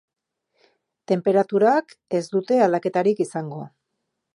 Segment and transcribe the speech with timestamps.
[1.11, 3.67] Tenperaturek ez dute aldaketarik izango.